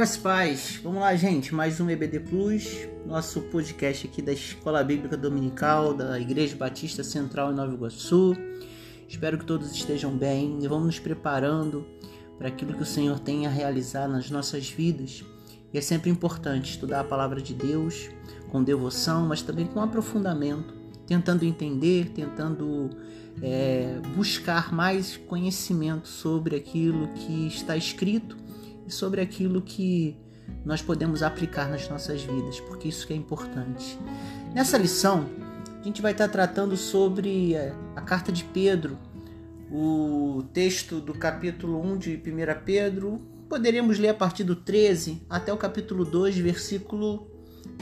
[0.00, 0.80] Graças paz.
[0.82, 1.54] Vamos lá, gente.
[1.54, 7.52] Mais um EBD Plus, nosso podcast aqui da Escola Bíblica Dominical da Igreja Batista Central
[7.52, 8.34] em Nova Iguaçu.
[9.06, 11.86] Espero que todos estejam bem e vamos nos preparando
[12.38, 15.22] para aquilo que o Senhor tem a realizar nas nossas vidas.
[15.70, 18.08] E é sempre importante estudar a palavra de Deus
[18.50, 20.72] com devoção, mas também com aprofundamento,
[21.06, 22.88] tentando entender, tentando
[23.42, 28.39] é, buscar mais conhecimento sobre aquilo que está escrito
[28.90, 30.16] e sobre aquilo que
[30.64, 33.96] nós podemos aplicar nas nossas vidas, porque isso que é importante.
[34.52, 35.26] Nessa lição,
[35.80, 38.98] a gente vai estar tratando sobre a, a carta de Pedro,
[39.70, 43.22] o texto do capítulo 1 de 1 Pedro.
[43.48, 47.28] Poderíamos ler a partir do 13 até o capítulo 2, versículo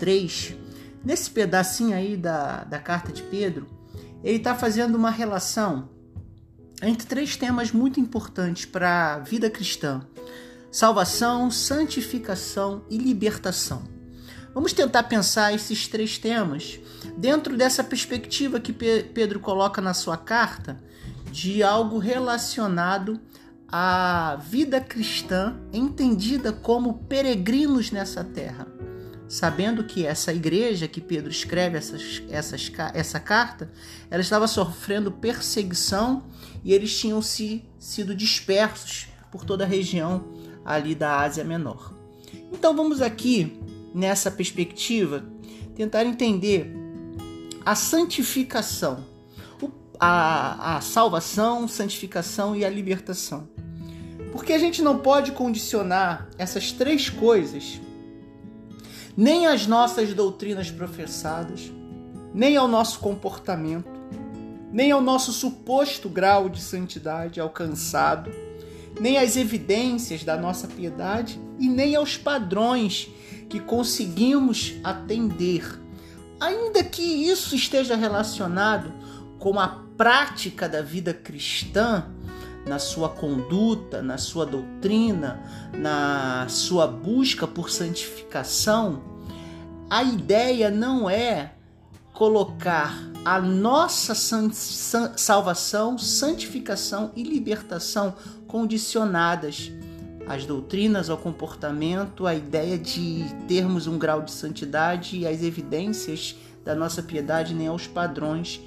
[0.00, 0.56] 3.
[1.04, 3.68] Nesse pedacinho aí da, da carta de Pedro,
[4.24, 5.88] ele está fazendo uma relação
[6.82, 10.02] entre três temas muito importantes para a vida cristã:
[10.70, 13.82] salvação, santificação e libertação.
[14.54, 16.80] Vamos tentar pensar esses três temas
[17.16, 20.82] dentro dessa perspectiva que Pedro coloca na sua carta
[21.30, 23.20] de algo relacionado
[23.68, 28.66] à vida cristã entendida como peregrinos nessa terra
[29.28, 33.70] sabendo que essa igreja que Pedro escreve essas, essas, essa carta,
[34.10, 36.24] ela estava sofrendo perseguição
[36.64, 40.35] e eles tinham se, sido dispersos por toda a região
[40.66, 41.94] ali da Ásia Menor.
[42.52, 43.60] Então vamos aqui,
[43.94, 45.24] nessa perspectiva,
[45.76, 46.74] tentar entender
[47.64, 49.04] a santificação,
[49.98, 53.48] a, a salvação, santificação e a libertação.
[54.32, 57.80] Porque a gente não pode condicionar essas três coisas
[59.16, 61.72] nem às nossas doutrinas professadas,
[62.34, 63.88] nem ao nosso comportamento,
[64.70, 68.30] nem ao nosso suposto grau de santidade alcançado,
[69.00, 73.08] nem às evidências da nossa piedade e nem aos padrões
[73.48, 75.80] que conseguimos atender,
[76.40, 78.92] ainda que isso esteja relacionado
[79.38, 82.06] com a prática da vida cristã,
[82.66, 85.40] na sua conduta, na sua doutrina,
[85.72, 89.02] na sua busca por santificação,
[89.88, 91.52] a ideia não é
[92.12, 94.14] colocar a nossa
[95.16, 98.14] salvação, santificação e libertação
[98.56, 99.70] condicionadas
[100.26, 106.34] às doutrinas, ao comportamento, à ideia de termos um grau de santidade e às evidências
[106.64, 108.58] da nossa piedade, nem aos padrões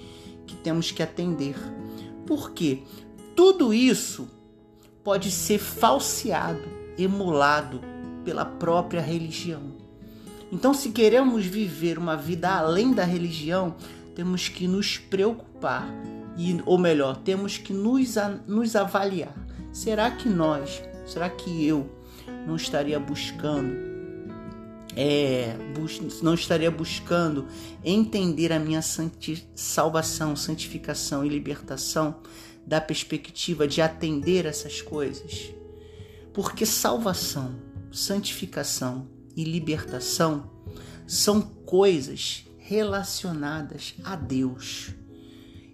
[0.46, 1.56] que temos que atender.
[2.28, 2.84] Por quê?
[3.36, 4.30] Tudo isso
[5.04, 6.62] pode ser falseado,
[6.96, 7.82] emulado
[8.24, 9.72] pela própria religião.
[10.52, 13.76] Então, se queremos viver uma vida além da religião,
[14.14, 15.90] temos que nos preocupar,
[16.38, 19.49] e, ou melhor, temos que nos, nos avaliar.
[19.72, 21.90] Será que nós, será que eu
[22.46, 23.90] não estaria buscando,
[24.96, 25.56] é,
[26.22, 27.48] não estaria buscando
[27.84, 32.22] entender a minha santi salvação, santificação e libertação
[32.66, 35.52] da perspectiva de atender essas coisas.
[36.34, 37.56] Porque salvação,
[37.92, 40.52] santificação e libertação
[41.08, 44.94] são coisas relacionadas a Deus.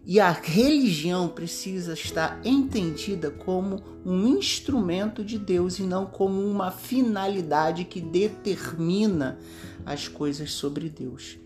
[0.05, 6.69] E a religião precisa estar entendida como um instrumento de Deus e não como uma
[6.69, 9.39] finalidade que determina
[9.83, 11.39] as coisas sobre Deus.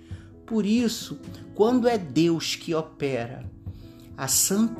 [0.46, 1.19] Por isso,
[1.56, 3.50] quando é Deus que opera
[4.18, 4.25] a,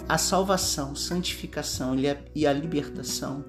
[0.09, 1.95] a salvação, santificação
[2.35, 3.45] e a libertação,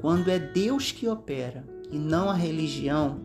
[0.00, 3.20] quando é Deus que opera e não a religião,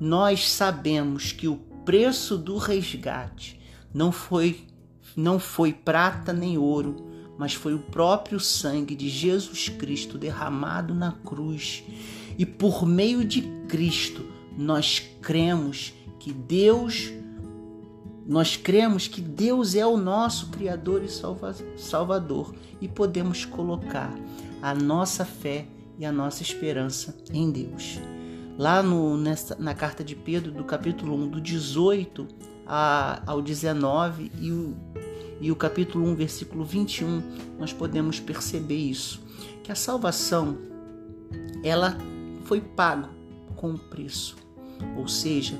[0.00, 3.60] nós sabemos que o preço do resgate
[3.92, 4.64] não foi
[5.16, 6.96] não foi prata nem ouro,
[7.38, 11.82] mas foi o próprio sangue de Jesus Cristo derramado na cruz.
[12.38, 14.24] E por meio de Cristo,
[14.56, 17.12] nós cremos que Deus
[18.28, 24.12] nós cremos que Deus é o nosso Criador e Salvador e podemos colocar
[24.60, 28.00] a nossa fé e a nossa esperança em Deus.
[28.58, 32.26] Lá no, nessa, na carta de Pedro, do capítulo 1, do 18
[32.66, 34.76] a, ao 19 e o,
[35.40, 37.22] e o capítulo 1, versículo 21,
[37.58, 39.22] nós podemos perceber isso,
[39.62, 40.58] que a salvação
[41.62, 41.96] ela
[42.44, 43.08] foi pago
[43.54, 44.36] com preço.
[44.96, 45.58] Ou seja,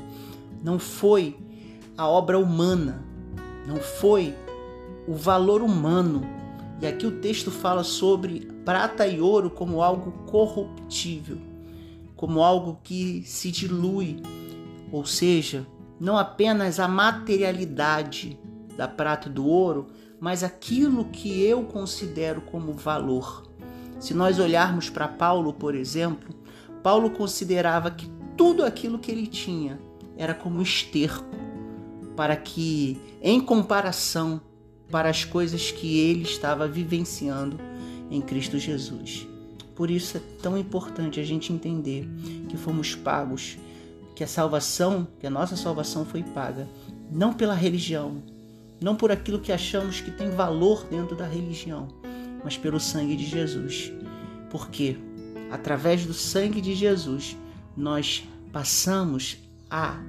[0.62, 1.36] não foi
[1.96, 3.04] a obra humana,
[3.66, 4.34] não foi
[5.06, 6.22] o valor humano.
[6.80, 11.38] E aqui o texto fala sobre prata e ouro como algo corruptível,
[12.14, 14.20] como algo que se dilui,
[14.92, 15.66] ou seja,
[15.98, 18.38] não apenas a materialidade
[18.76, 19.86] da prata e do ouro,
[20.20, 23.44] mas aquilo que eu considero como valor.
[23.98, 26.34] Se nós olharmos para Paulo, por exemplo,
[26.82, 29.78] Paulo considerava que tudo aquilo que ele tinha
[30.16, 31.24] era como esterco
[32.14, 34.40] para que, em comparação
[34.90, 37.58] para as coisas que ele estava vivenciando
[38.10, 39.26] em Cristo Jesus.
[39.74, 42.08] Por isso é tão importante a gente entender
[42.48, 43.58] que fomos pagos,
[44.16, 46.66] que a salvação, que a nossa salvação foi paga,
[47.12, 48.22] não pela religião,
[48.80, 51.86] não por aquilo que achamos que tem valor dentro da religião,
[52.42, 53.92] mas pelo sangue de Jesus.
[54.50, 54.96] Porque
[55.50, 57.36] através do sangue de Jesus
[57.76, 59.36] nós passamos
[59.68, 60.00] a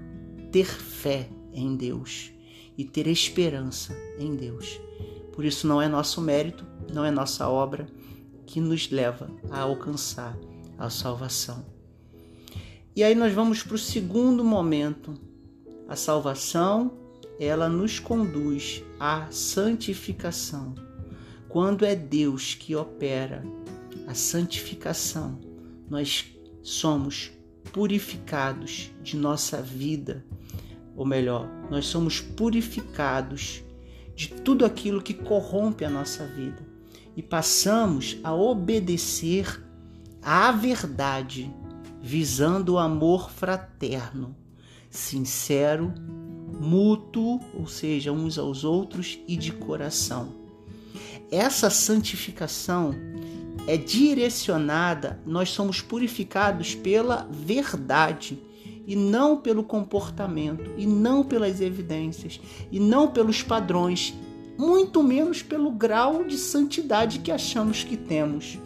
[0.54, 2.32] ter fé em Deus
[2.78, 4.80] e ter esperança em Deus.
[5.34, 7.88] Por isso não é nosso mérito, não é nossa obra
[8.46, 10.38] que nos leva a alcançar
[10.78, 11.77] a salvação.
[12.98, 15.14] E aí nós vamos para o segundo momento.
[15.88, 16.98] A salvação,
[17.40, 20.74] ela nos conduz à santificação.
[21.48, 23.46] Quando é Deus que opera
[24.08, 25.40] a santificação,
[25.88, 26.26] nós
[26.64, 27.32] somos
[27.72, 30.26] purificados de nossa vida
[30.96, 33.64] ou melhor, nós somos purificados
[34.16, 36.66] de tudo aquilo que corrompe a nossa vida
[37.16, 39.64] e passamos a obedecer
[40.20, 41.54] à verdade,
[42.08, 44.34] visando o amor fraterno,
[44.90, 45.94] sincero,
[46.58, 50.30] mútuo, ou seja, uns aos outros e de coração.
[51.30, 52.96] Essa santificação
[53.68, 58.40] é direcionada, nós somos purificados pela verdade
[58.88, 62.40] e não pelo comportamento, e não pelas evidências,
[62.72, 64.14] e não pelos padrões,
[64.58, 68.58] muito menos pelo grau de santidade que achamos que temos.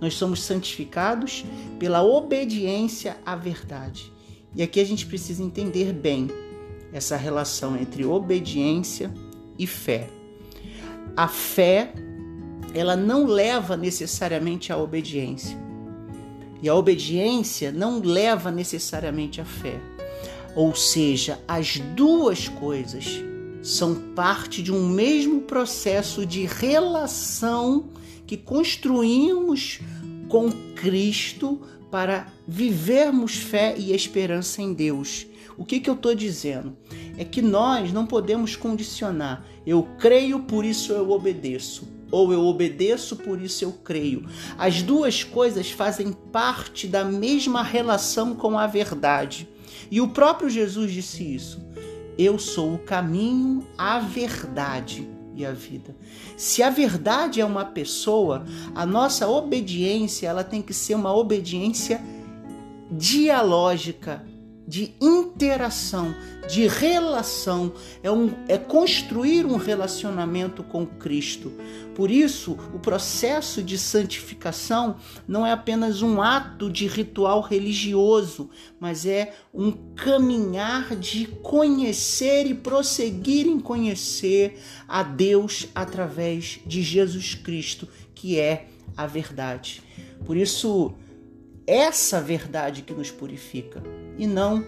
[0.00, 1.44] Nós somos santificados
[1.78, 4.12] pela obediência à verdade.
[4.54, 6.28] E aqui a gente precisa entender bem
[6.92, 9.12] essa relação entre obediência
[9.58, 10.08] e fé.
[11.16, 11.92] A fé,
[12.74, 15.56] ela não leva necessariamente à obediência
[16.62, 19.80] e a obediência não leva necessariamente à fé.
[20.54, 23.22] Ou seja, as duas coisas
[23.62, 27.84] são parte de um mesmo processo de relação
[28.30, 29.80] que construímos
[30.28, 31.60] com Cristo
[31.90, 35.26] para vivermos fé e esperança em Deus.
[35.58, 36.76] O que, que eu estou dizendo?
[37.18, 39.44] É que nós não podemos condicionar.
[39.66, 44.24] Eu creio, por isso eu obedeço ou eu obedeço, por isso eu creio.
[44.56, 49.48] As duas coisas fazem parte da mesma relação com a verdade.
[49.90, 51.60] E o próprio Jesus disse isso.
[52.16, 55.94] Eu sou o caminho, a verdade e a vida.
[56.36, 58.44] Se a verdade é uma pessoa,
[58.74, 62.00] a nossa obediência, ela tem que ser uma obediência
[62.90, 64.24] dialógica,
[64.70, 66.14] de interação,
[66.48, 67.72] de relação,
[68.04, 71.52] é, um, é construir um relacionamento com Cristo.
[71.92, 74.94] Por isso, o processo de santificação
[75.26, 82.54] não é apenas um ato de ritual religioso, mas é um caminhar de conhecer e
[82.54, 84.56] prosseguir em conhecer
[84.86, 89.82] a Deus através de Jesus Cristo, que é a verdade.
[90.24, 90.94] Por isso,
[91.70, 93.80] essa verdade que nos purifica
[94.18, 94.64] e não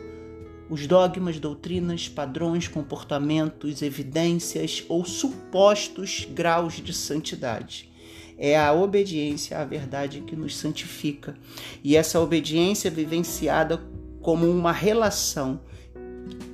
[0.71, 7.91] os dogmas, doutrinas, padrões, comportamentos, evidências ou supostos graus de santidade.
[8.39, 11.35] É a obediência à verdade que nos santifica.
[11.83, 13.83] E essa obediência é vivenciada
[14.21, 15.61] como uma relação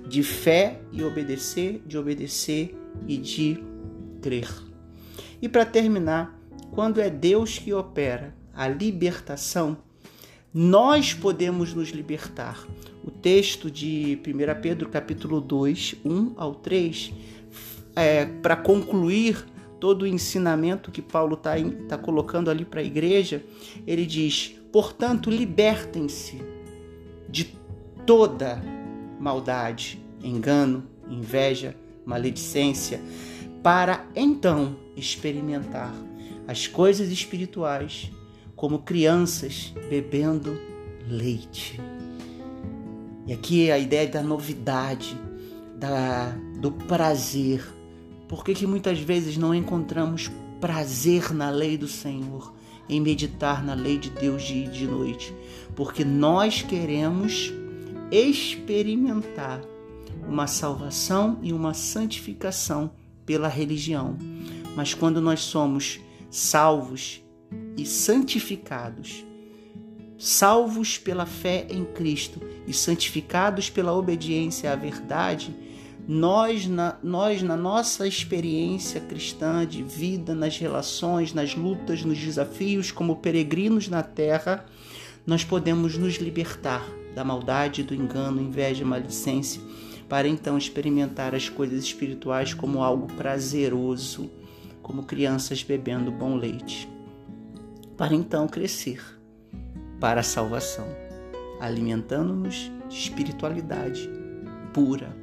[0.09, 2.75] de fé e obedecer, de obedecer
[3.07, 3.63] e de
[4.23, 4.49] crer.
[5.43, 6.41] E para terminar,
[6.73, 9.77] quando é Deus que opera a libertação,
[10.53, 12.67] nós podemos nos libertar.
[13.05, 17.13] O texto de 1 Pedro capítulo 2, 1 ao 3,
[17.95, 19.45] é, para concluir
[19.81, 21.55] todo o ensinamento que Paulo está
[21.89, 23.43] tá colocando ali para a igreja,
[23.87, 26.43] ele diz: portanto, libertem-se
[27.29, 27.57] de
[28.07, 28.63] toda
[29.21, 33.01] maldade, engano, inveja, maledicência,
[33.63, 35.95] para então experimentar
[36.47, 38.11] as coisas espirituais
[38.59, 40.61] como crianças bebendo
[41.09, 41.81] leite.
[43.25, 45.17] E aqui é a ideia da novidade,
[45.77, 47.65] da, do prazer.
[48.27, 50.29] Por que, que muitas vezes não encontramos
[50.61, 52.53] prazer na lei do Senhor,
[52.89, 55.33] em meditar na lei de Deus dia e de noite?
[55.77, 57.53] Porque nós queremos
[58.11, 59.61] experimentar
[60.29, 62.91] uma salvação e uma santificação
[63.25, 64.19] pela religião.
[64.75, 67.23] Mas quando nós somos salvos
[67.79, 69.25] e santificados,
[70.19, 75.55] salvos pela fé em Cristo e santificados pela obediência à verdade,
[76.09, 82.91] nós na, nós, na nossa experiência cristã de vida, nas relações, nas lutas, nos desafios,
[82.91, 84.67] como peregrinos na terra,
[85.25, 89.63] nós podemos nos libertar da maldade, do engano, inveja, malicência,
[90.09, 94.31] para então experimentar as coisas espirituais como algo prazeroso,
[94.83, 96.89] como crianças bebendo bom leite,
[97.99, 99.03] para então crescer
[100.01, 100.87] para a salvação,
[101.61, 104.09] alimentando-nos de espiritualidade
[104.73, 105.15] pura.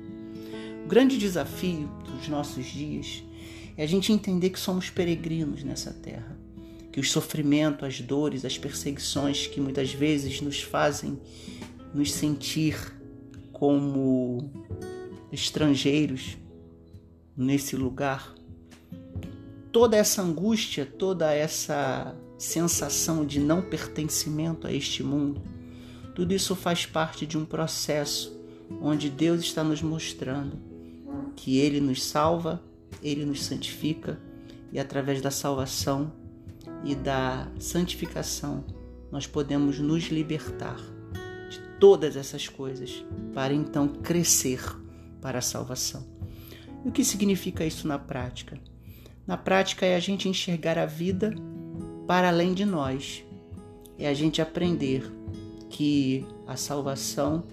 [0.83, 3.23] O grande desafio dos nossos dias
[3.77, 6.37] é a gente entender que somos peregrinos nessa terra,
[6.91, 11.17] que o sofrimento, as dores, as perseguições que muitas vezes nos fazem
[11.93, 12.77] nos sentir
[13.53, 14.51] como
[15.31, 16.37] estrangeiros
[17.37, 18.35] nesse lugar,
[19.71, 25.41] toda essa angústia, toda essa sensação de não pertencimento a este mundo,
[26.13, 28.35] tudo isso faz parte de um processo
[28.81, 30.57] onde Deus está nos mostrando
[31.35, 32.61] que Ele nos salva,
[33.01, 34.19] Ele nos santifica
[34.71, 36.11] e através da salvação
[36.83, 38.63] e da santificação
[39.11, 40.77] nós podemos nos libertar
[41.49, 44.61] de todas essas coisas para então crescer
[45.21, 46.05] para a salvação.
[46.83, 48.59] E o que significa isso na prática?
[49.25, 51.33] Na prática é a gente enxergar a vida
[52.07, 53.23] para além de nós.
[53.97, 55.09] É a gente aprender
[55.69, 57.43] que a salvação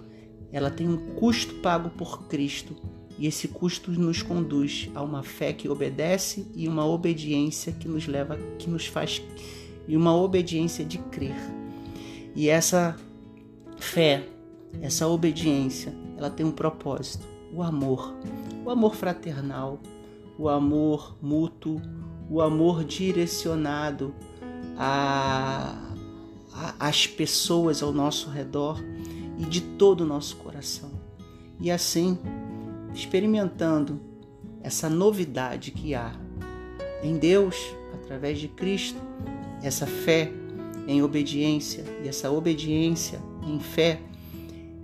[0.52, 2.76] ela tem um custo pago por Cristo
[3.18, 8.06] e esse custo nos conduz a uma fé que obedece e uma obediência que nos
[8.06, 9.22] leva, que nos faz
[9.86, 11.36] e uma obediência de crer.
[12.34, 12.96] E essa
[13.78, 14.26] fé,
[14.80, 18.14] essa obediência, ela tem um propósito, o amor,
[18.64, 19.78] o amor fraternal,
[20.38, 21.80] o amor mútuo,
[22.30, 24.14] o amor direcionado
[24.84, 25.76] a,
[26.52, 28.82] a, às pessoas ao nosso redor
[29.38, 30.90] e de todo o nosso coração.
[31.60, 32.18] E assim,
[32.92, 34.00] experimentando
[34.60, 36.12] essa novidade que há
[37.00, 37.56] em Deus,
[37.94, 39.00] através de Cristo,
[39.62, 40.32] essa fé
[40.88, 44.00] em obediência e essa obediência em fé,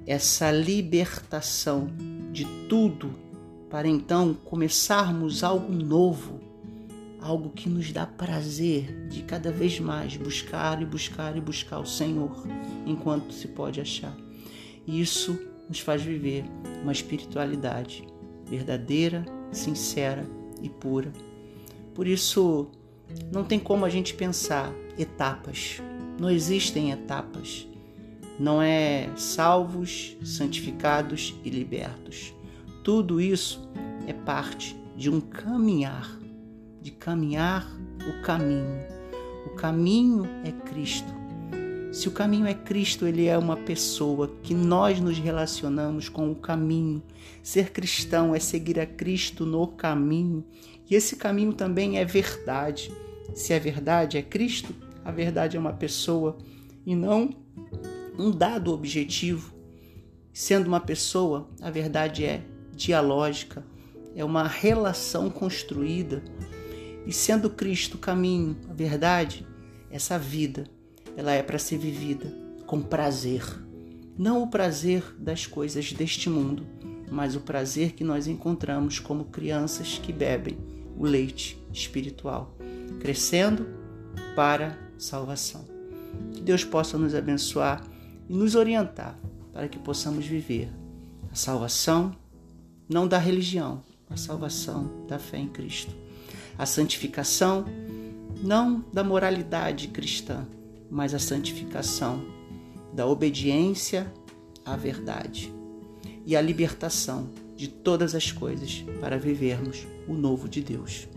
[0.07, 1.91] essa libertação
[2.31, 3.11] de tudo,
[3.69, 6.39] para então começarmos algo novo,
[7.29, 11.87] algo que nos dá prazer de cada vez mais buscar e buscar e buscar o
[11.87, 12.43] Senhor
[12.87, 14.17] enquanto se pode achar.
[14.87, 16.47] Isso nos faz viver
[16.83, 18.03] uma espiritualidade
[18.47, 20.27] verdadeira, sincera
[20.63, 21.13] e pura.
[21.95, 22.71] Por isso,
[23.31, 25.83] não tem como a gente pensar etapas.
[26.19, 27.69] Não existem etapas.
[28.41, 32.33] Não é salvos, santificados e libertos.
[32.83, 33.69] Tudo isso
[34.07, 36.18] é parte de um caminhar,
[36.81, 37.71] de caminhar
[38.09, 38.81] o caminho.
[39.47, 41.19] O caminho é Cristo.
[41.91, 46.35] Se o caminho é Cristo, ele é uma pessoa que nós nos relacionamos com o
[46.35, 47.03] caminho.
[47.43, 50.45] Ser cristão é seguir a Cristo no caminho.
[50.89, 52.93] E esse caminho também é verdade.
[53.35, 56.37] Se é verdade, é Cristo, a verdade é uma pessoa
[56.85, 57.31] e não
[58.19, 59.55] um dado objetivo.
[60.33, 62.43] Sendo uma pessoa, a verdade é
[62.75, 63.65] dialógica,
[64.15, 66.23] é uma relação construída.
[67.09, 69.47] E sendo Cristo o caminho, a verdade,
[69.91, 70.65] essa vida
[71.17, 72.31] ela é para ser vivida
[72.67, 73.43] com prazer.
[74.19, 76.67] Não o prazer das coisas deste mundo,
[77.11, 80.59] mas o prazer que nós encontramos como crianças que bebem
[80.99, 82.55] o leite espiritual,
[83.01, 83.67] crescendo
[84.37, 85.65] para salvação.
[86.35, 87.83] Que Deus possa nos abençoar
[88.29, 89.19] e nos orientar
[89.51, 90.69] para que possamos viver
[91.33, 92.15] a salvação
[92.87, 96.08] não da religião, a salvação da fé em Cristo.
[96.59, 97.65] A santificação
[98.43, 100.47] não da moralidade cristã,
[100.91, 102.21] mas a santificação
[102.93, 104.13] da obediência
[104.65, 105.53] à verdade
[106.27, 111.09] e a libertação de todas as coisas para vivermos o novo de Deus.